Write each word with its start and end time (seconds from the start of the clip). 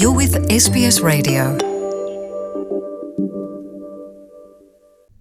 You're 0.00 0.16
with 0.16 0.34
SBS 0.50 1.00
Radio. 1.02 1.58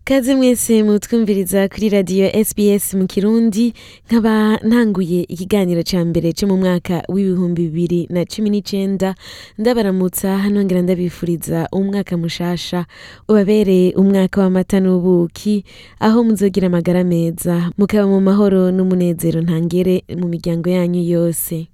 kaze 0.03 0.35
mwese 0.35 0.83
mutwumviriza 0.83 1.67
kuri 1.69 1.89
radiyo 1.89 2.43
SBS 2.45 2.93
mu 2.93 3.07
kirundi 3.07 3.73
nkaba 4.09 4.57
ntanguye 4.57 5.21
ikiganiro 5.23 5.83
ca 5.83 6.05
mbere 6.05 6.33
co 6.33 6.47
mu 6.47 6.57
mwaka 6.57 7.03
w'ibihumbi 7.09 7.61
bibiri 7.67 8.07
na 8.09 8.25
cumi 8.25 8.49
n'icenda. 8.49 9.15
Ndabaramutsa 9.57 10.49
nongera 10.49 10.81
ndabifuriza 10.81 11.67
umwaka 11.71 12.17
mushasha. 12.17 12.85
Ubabereye 13.29 13.93
umwaka 13.95 14.41
w'amata 14.41 14.79
n'ubuki 14.79 15.63
aho 15.99 16.23
muzogira 16.23 16.67
amagara 16.67 17.03
meza. 17.03 17.71
Mukaba 17.77 18.07
mu 18.07 18.21
mahoro 18.21 18.71
n'umunezero 18.71 19.41
ntangere 19.41 20.03
mu 20.19 20.27
miryango 20.27 20.69
yanyu 20.69 21.01
yose. 21.03 21.67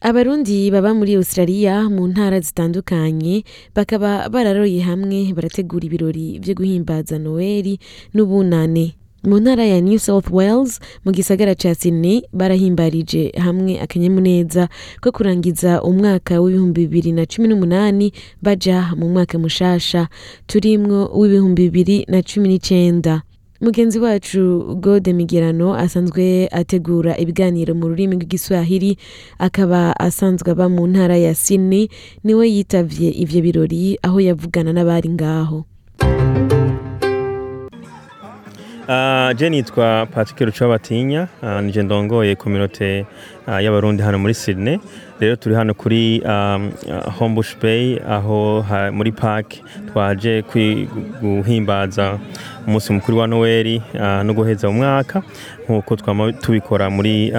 Abarundi 0.00 0.70
baba 0.70 0.94
muri 0.94 1.14
australia 1.16 1.88
mu 1.90 2.06
ntara 2.08 2.40
zitandukanye 2.40 3.42
bakaba 3.74 4.28
bararoye 4.30 4.80
hamwe 4.80 5.32
barategura 5.34 5.84
ibirori 5.86 6.38
vyo 6.38 6.54
guhimbaza 6.54 7.18
noeli 7.18 7.78
n'ubunane 8.14 8.94
mu 9.26 9.42
ntara 9.42 9.66
ya 9.66 9.80
new 9.82 9.98
south 9.98 10.30
wales 10.30 10.78
mu 11.04 11.10
gisagara 11.12 11.54
ca 11.58 11.74
sydney 11.74 12.22
barahimbarije 12.32 13.34
hamwe 13.42 13.80
akanyamuneza 13.82 14.68
ko 15.02 15.10
kurangiza 15.12 15.82
umwaka 15.82 16.38
w'ibihumbi 16.40 16.86
bibiri 16.86 17.10
na 17.12 17.26
cumi 17.26 17.48
n'umunani 17.50 18.12
baja 18.42 18.94
mu 18.96 19.10
mwaka 19.10 19.34
mushasha. 19.38 20.06
Turimwo 20.46 21.10
w'ibihumbi 21.18 21.62
bibiri 21.66 22.06
na 22.08 22.22
cumi 22.22 22.48
n'icenda. 22.48 23.22
Mugenzi 23.60 23.98
wacu 23.98 24.74
gode 24.80 25.12
migerano 25.12 25.74
asanzwe 25.74 26.48
ategura 26.52 27.18
ibiganiro 27.18 27.74
mu 27.74 27.88
rurimi 27.88 28.14
rw'igiswahili 28.16 28.96
akaba 29.38 29.80
asanzwe 30.00 30.50
aba 30.54 30.68
mu 30.68 30.86
ntara 30.86 31.16
ya 31.16 31.34
sydney 31.34 31.88
ni 32.24 32.34
we 32.34 32.46
yitavye 32.54 33.10
ivyo 33.10 33.40
birori 33.42 33.98
aho 34.02 34.20
yavugana 34.20 34.70
n'abari 34.72 35.08
ngaho. 35.10 35.64
je 39.38 39.50
nitwa 39.50 40.06
Patrick 40.06 40.40
Rucabatinya. 40.40 41.28
Uh, 41.42 41.60
nije 41.60 41.82
ndongoye 41.82 42.34
kominote 42.36 43.06
uh, 43.46 43.62
y'abarundi 43.64 44.02
hano 44.02 44.18
muri 44.18 44.34
Sydney. 44.34 44.78
Rero 45.20 45.36
turi 45.36 45.54
hano 45.54 45.74
kuri 45.74 46.22
Homebush 47.18 47.56
Bay 47.62 47.98
aho 48.08 48.64
muri 48.92 49.12
park 49.12 49.54
twaje 49.92 50.42
guhimbaza 51.22 52.18
umunsi 52.66 52.92
mukuru 52.92 53.18
wa 53.18 53.26
Noel 53.26 53.80
no 54.24 54.34
guheza 54.34 54.68
umwaka 54.68 55.22
nk'uko 55.68 55.96
twama 55.96 56.32
tubikora 56.32 56.90
muri 56.90 57.32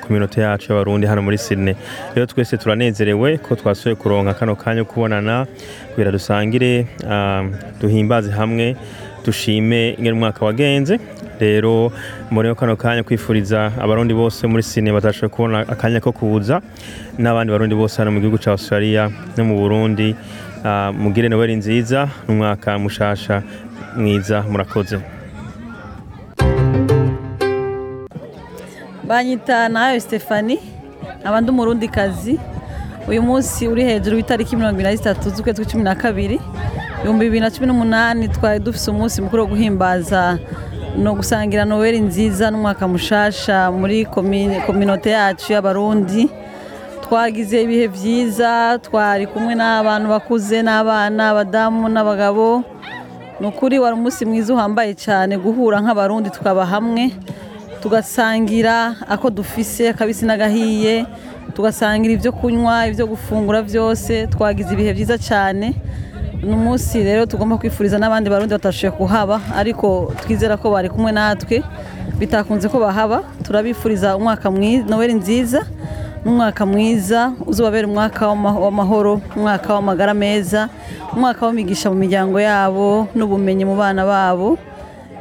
kominote 0.00 0.40
yacu 0.40 0.72
y'abarundi 0.72 1.06
hano 1.06 1.22
muri 1.22 1.38
Sydney. 1.38 1.74
Rero 2.14 2.26
twese 2.26 2.56
turanezerewe 2.56 3.38
ko 3.38 3.56
twasuye 3.56 3.94
kuronka 3.94 4.34
kano 4.34 4.56
kanya 4.56 4.84
kubonana 4.84 5.46
kugira 5.94 6.12
dusangire 6.12 6.86
uh, 7.06 7.46
duhimbaze 7.80 8.30
hamwe 8.30 8.76
dushime 9.24 9.90
ingene 9.98 10.12
umwaka 10.12 10.44
wagenze. 10.44 10.98
Rero 11.40 11.92
mboneyeho 12.30 12.54
kano 12.54 12.76
kanya 12.76 13.02
kwifuriza 13.02 13.72
abarundi 13.80 14.14
bose 14.14 14.46
muri 14.46 14.62
sine 14.62 14.92
batashoboye 14.92 15.28
kubona 15.34 15.58
akanya 15.68 16.00
ko 16.00 16.12
kuza 16.12 16.60
n'abandi 17.18 17.50
barundi 17.52 17.74
bose 17.74 17.96
hano 17.98 18.10
mu 18.12 18.20
gihugu 18.20 18.38
cya 18.38 18.50
australia 18.50 19.10
no 19.36 19.44
mu 19.44 19.54
burundi. 19.58 20.14
Ah, 20.64 20.92
mugire 20.92 21.28
noweli 21.28 21.56
nziza 21.56 22.08
n'umwaka 22.28 22.78
mushasha 22.78 23.42
mwiza 23.96 24.42
murakoze. 24.42 24.98
Banyita 29.04 29.68
na 29.68 29.92
yo 29.92 30.00
Stefani 30.00 30.58
nkaba 31.20 31.40
ndi 31.40 31.50
umurundikazi. 31.50 32.38
Uyu 33.08 33.22
munsi 33.22 33.68
uri 33.68 33.84
hejuru 33.84 34.16
w'itariki 34.16 34.56
mirongo 34.56 34.74
ibiri 34.74 34.88
na 34.90 34.96
zitatu 34.96 35.30
z'ukwezi 35.30 35.62
kwa 35.62 35.70
cumi 35.70 35.82
na 35.84 35.94
kabiri. 35.94 36.40
Ibihumbi 37.04 37.24
bibiri 37.28 37.40
na 37.44 37.50
cumi 37.50 37.66
n'umunani 37.66 38.28
twari 38.28 38.58
dufise 38.64 38.88
umunsi 38.90 39.20
mukuru 39.22 39.42
wo 39.42 39.48
guhimbaza 39.52 40.38
no 40.96 41.12
gusangira 41.14 41.64
noweli 41.68 42.00
nziza 42.00 42.48
n'umwaka 42.50 42.88
mushasha 42.88 43.68
muri 43.70 44.06
kominote 44.66 45.10
yacu 45.10 45.52
y'abarundi. 45.52 46.22
Twagize 47.04 47.60
ibihe 47.62 47.88
byiza 47.92 48.78
twari 48.86 49.26
kumwe 49.26 49.52
n'abantu 49.54 50.06
bakuze 50.08 50.62
n'abana 50.64 51.22
abadamu 51.30 51.88
n'abagabo. 51.92 52.64
Ni 53.40 53.46
ukuri 53.46 53.76
wari 53.78 53.94
umunsi 54.00 54.24
mwiza 54.24 54.54
uhambaye 54.54 54.94
cyane 54.94 55.36
guhura 55.36 55.76
nk'abarundi 55.84 56.30
tukaba 56.30 56.64
hamwe. 56.66 57.12
Tugasangira 57.82 58.96
ako 59.08 59.30
dufise 59.30 59.88
akabisi 59.92 60.24
n'agahiye. 60.24 61.04
Tugasangira 61.54 62.14
ibyo 62.16 62.32
kunywa 62.32 62.86
ibyo 62.88 63.04
gufungura 63.06 63.60
byose 63.62 64.26
twagize 64.32 64.72
ibihe 64.72 64.92
byiza 64.96 65.18
cyane 65.18 65.74
ni 66.44 66.52
umunsi 66.54 67.02
rero 67.02 67.26
tugomba 67.26 67.56
kwifuriza 67.58 67.98
n'abandi 67.98 68.30
barundi 68.30 68.54
batashoboye 68.54 68.96
kuhaba 68.98 69.40
ariko 69.56 70.12
twizera 70.22 70.56
ko 70.56 70.70
bari 70.70 70.88
kumwe 70.88 71.12
natwe 71.12 71.62
bitakunze 72.18 72.68
ko 72.68 72.78
bahaba. 72.78 73.22
Turabifuriza 73.42 74.16
umwaka 74.16 74.50
mwiza 74.50 74.84
noweli 74.88 75.14
nziza 75.14 75.60
n'umwaka 76.24 76.66
mwiza 76.66 77.32
uzababera 77.46 77.88
umwaka 77.88 78.28
w'ama- 78.28 78.58
w'amahoro 78.64 79.20
umwaka 79.36 79.74
w'amagara 79.74 80.14
meza 80.14 80.68
umwaka 81.16 81.46
w'imigisha 81.46 81.90
mu 81.90 81.96
miryango 81.96 82.36
yabo 82.40 83.08
n'ubumenyi 83.16 83.64
mu 83.64 83.76
bana 83.76 84.04
babo. 84.04 84.58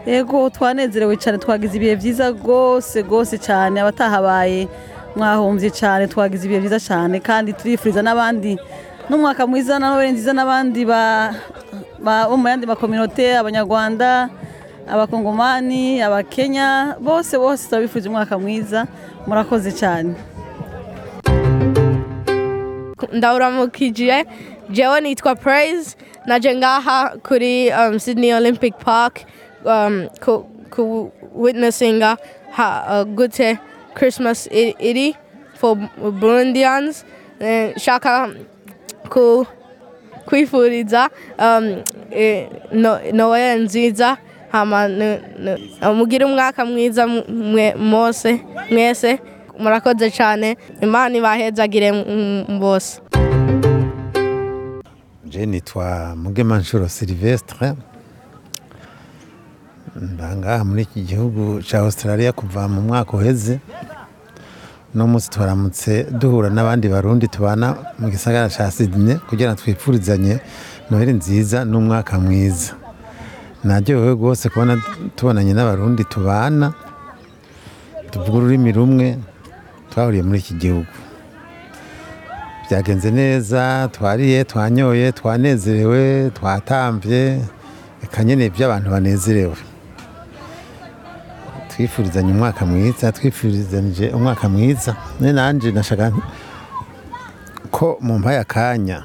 Yego 0.05 0.49
twanezerewe 0.49 1.15
cyane 1.17 1.37
twagize 1.39 1.73
ibihe 1.79 1.95
byiza 1.95 2.29
rwose 2.35 3.01
rwose 3.07 3.37
cyane 3.39 3.79
abatahabaye 3.81 4.67
mwahombye 5.15 5.69
cyane 5.71 6.07
twagize 6.11 6.43
ibihe 6.45 6.59
byiza 6.59 6.79
cyane 6.79 7.15
kandi 7.23 7.53
turifuriza 7.55 8.01
n'abandi 8.03 8.57
n'umwaka 9.09 9.47
mwiza 9.47 9.79
na 9.79 9.89
noweli 9.89 10.11
nziza 10.11 10.33
n'abandi 10.33 10.85
ba- 10.85 11.33
ba- 11.99 12.27
bo 12.29 12.37
mu 12.37 12.47
yandi 12.47 12.65
makominote 12.67 13.37
abanyarwanda 13.37 14.29
abakongomani 14.87 16.01
abakenya 16.01 16.95
bose 16.99 17.37
bose 17.37 17.67
turabifurije 17.69 18.09
umwaka 18.09 18.35
mwiza 18.39 18.87
murakoze 19.27 19.71
cyane. 19.71 20.13
Ndawuramukije 23.13 24.25
jewe 24.69 25.01
nitwa 25.01 25.35
praise 25.35 25.95
naje 26.25 26.55
ngaha 26.55 27.09
kuri 27.27 27.71
um, 27.71 27.99
sydney 27.99 28.33
olympic 28.33 28.73
park 28.79 29.21
um, 29.65 30.07
ku, 30.23 30.45
ku 30.69 31.11
witnessinga 31.35 32.17
ha, 32.51 32.67
uh, 32.89 33.03
gute 33.15 33.57
christmas 33.95 34.47
iri 34.79 35.15
for 35.53 35.75
burundians. 36.19 37.05
Eh, 37.39 37.73
shaka 37.77 38.29
kwifuriza 40.25 41.09
um, 41.39 41.81
no, 42.71 42.99
noel 43.13 43.63
nziza 43.63 44.17
mugire 45.95 46.25
umwaka 46.25 46.65
mwiza 46.65 47.07
mwese 48.69 49.19
murakoze 49.59 50.11
cyane. 50.11 50.57
Imana 50.81 51.17
ibahezagire 51.17 51.91
bose. 52.59 53.01
Je 55.25 55.45
nitwa 55.45 56.15
mugemanshuro 56.15 56.89
silvestre 56.89 57.73
ndangaha 59.95 60.63
muri 60.63 60.81
iki 60.81 61.01
gihugu 61.01 61.61
cya 61.61 61.79
australia 61.79 62.31
kuva 62.31 62.67
mu 62.67 62.81
mwaka 62.81 63.17
uheze. 63.17 63.59
Uno 64.95 65.07
munsi 65.07 65.29
twaramutse 65.29 66.05
duhura 66.19 66.49
n'abandi 66.49 66.87
barundi 66.87 67.27
tubana 67.27 67.67
mu 67.99 68.09
gisagara 68.13 68.49
cya 68.49 68.71
sydney 68.71 69.17
kugira 69.29 69.49
ngo 69.51 69.59
twifurizanye 69.61 70.39
noheli 70.89 71.13
nziza 71.13 71.65
n'umwaka 71.65 72.19
mwiza. 72.19 72.73
Naryohewe 73.63 74.13
rwose 74.13 74.49
kubona 74.49 74.77
tubonanye 75.15 75.53
n'abarundi 75.53 76.03
tubana 76.05 76.73
tuvuga 78.11 78.37
ururimi 78.37 78.71
rumwe 78.71 79.07
twahuriye 79.89 80.23
muri 80.23 80.39
iki 80.39 80.53
gihugu. 80.61 80.93
Byagenze 82.69 83.09
neza 83.11 83.89
twariye 83.91 84.43
twanyoye 84.43 85.11
twanezerewe 85.11 86.29
twatambye 86.37 87.41
reka 88.01 88.23
nyine 88.23 88.49
by'abantu 88.49 88.87
banezerewe. 88.93 89.57
Twifurizanye 91.75 92.31
umwaka 92.31 92.65
mwiza 92.65 93.11
twifurizanyije 93.11 94.09
umwaka 94.09 94.49
mwiza. 94.49 94.95
None 95.19 95.33
nanjye 95.33 95.71
nashaka 95.71 96.11
ko 97.71 97.97
mu 98.01 98.19
mpaye 98.19 98.39
akanya 98.39 99.03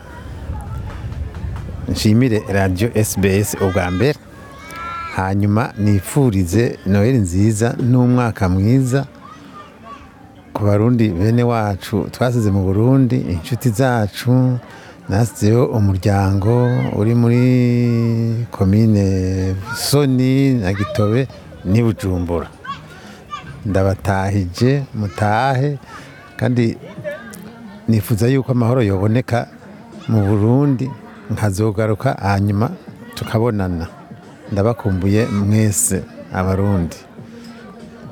nshimire 1.88 2.42
radiyo 2.48 2.88
SBS 3.04 3.54
ubwa 3.60 3.90
mbere. 3.90 4.18
Hanyuma 5.16 5.72
nifurize 5.78 6.78
noheli 6.86 7.18
nziza 7.18 7.74
n'umwaka 7.90 8.48
mwiza 8.48 9.06
ku 10.52 10.64
barundi 10.64 11.08
bene 11.08 11.42
wacu. 11.42 12.06
Twasize 12.12 12.50
mu 12.50 12.62
burundi 12.64 13.16
inshuti 13.16 13.68
zacu 13.70 14.58
nasizeho 15.08 15.64
umuryango 15.66 16.52
uri 17.00 17.14
muri 17.14 17.42
komine 18.50 19.04
soni 19.76 20.54
na 20.54 20.72
gitobe 20.72 21.28
n'i 21.64 21.82
bujumbura. 21.82 22.48
Ndabatahije 23.66 24.82
mutahe. 24.94 25.78
Kandi 26.36 26.76
nifuza 27.88 28.28
yuko 28.28 28.52
amahoro 28.52 28.82
yoboneka 28.82 29.48
mu 30.08 30.20
burundi 30.26 30.90
nkazogaruka 31.30 32.12
hanyuma 32.12 32.70
tukabonana. 33.14 33.86
Ndabakumbuye 34.52 35.26
mwese 35.26 36.02
abarundi. 36.32 36.96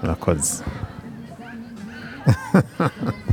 Murakoze. 0.02 0.64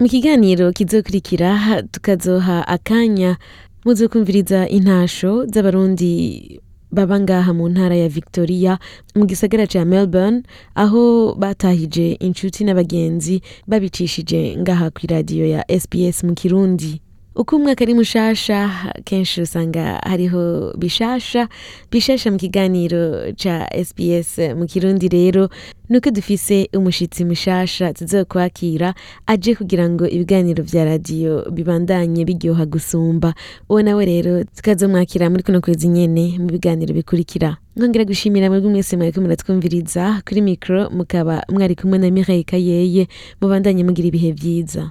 Mu 0.00 0.08
kiganiro 0.08 0.72
kizokurikira 0.72 1.82
tukazoha 1.90 2.68
akanya 2.68 3.36
muzo 3.84 4.08
kumviriza 4.08 4.68
intasho 4.68 5.46
z'abarundi 5.46 6.60
baba 6.94 7.20
ngaha 7.20 7.52
mu 7.52 7.68
ntara 7.68 7.96
ya 7.96 8.08
victoria 8.08 8.78
mu 9.18 9.26
gisagara 9.26 9.66
ca 9.66 9.84
melbourne 9.84 10.42
aho 10.74 11.34
batahije 11.34 12.12
inshuti 12.22 12.64
n'abagenzi 12.64 13.42
babicishije 13.66 14.56
ngaha 14.62 14.90
ku 14.94 15.00
iradiyo 15.04 15.46
ya 15.46 15.60
sbs 15.80 16.24
mu 16.24 16.32
kirundi. 16.34 17.03
Uko 17.36 17.56
umwaka 17.56 17.84
ari 17.84 17.94
mushasha 17.94 18.70
kenshi 19.04 19.42
usanga 19.42 20.00
hariho 20.06 20.72
bishasha. 20.78 21.48
Bishasha 21.90 22.30
mu 22.30 22.38
kiganiro 22.38 23.32
ca 23.36 23.66
sbs 23.84 24.38
mu 24.58 24.66
kirundi 24.66 25.08
rero 25.08 25.48
nuko 25.90 26.10
dufise 26.10 26.68
umushitsi 26.76 27.24
mushasha 27.24 27.92
tuzokwakira 27.92 28.94
aje 29.26 29.54
kugira 29.54 29.88
ngo 29.90 30.06
ibiganiro 30.08 30.62
vya 30.62 30.84
radiyo 30.84 31.50
bibandanye 31.50 32.24
biryoha 32.24 32.66
gusumba. 32.66 33.34
Uwo 33.68 33.82
nawe 33.82 34.04
rero 34.06 34.44
tukazomwakira 34.44 35.30
muri 35.30 35.42
kuno 35.42 35.60
kwezi 35.60 35.88
nyene 35.88 36.38
mu 36.38 36.46
biganiro 36.46 36.94
bikurikira. 36.94 37.56
Nkongera 37.76 38.04
gushimira 38.04 38.46
mwebwe 38.50 38.70
mwese 38.70 38.96
mwariko 38.96 39.20
muratwumviriza. 39.20 40.22
Kuri 40.28 40.40
mikro 40.40 40.90
mukaba 40.90 41.42
mwari 41.50 41.74
kumwe 41.74 41.98
na 41.98 42.10
Mireille 42.10 42.44
Kayeye 42.46 43.08
mubandanye 43.40 43.84
mugira 43.84 44.08
ibihe 44.08 44.32
vyiza. 44.32 44.90